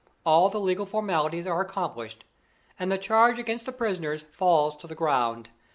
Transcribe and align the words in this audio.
All 0.25 0.49
the 0.49 0.59
legal 0.59 0.87
formalities 0.87 1.45
are 1.45 1.61
accomplished, 1.61 2.25
and 2.79 2.91
the 2.91 2.97
charge 2.97 3.37
against 3.37 3.67
the 3.67 3.71
prisoners 3.71 4.25
falls 4.31 4.75
to 4.77 4.87
the 4.87 4.95
ground. 4.95 5.49